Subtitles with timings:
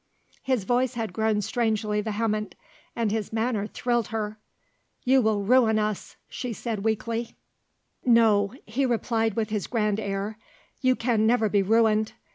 [0.41, 2.55] His voice had grown strangely vehement
[2.95, 4.39] and his manner thrilled her.
[5.03, 7.35] "You will ruin us," she said weakly.
[8.03, 10.39] "No," he replied with his grand air,
[10.81, 12.13] "you can never be ruined.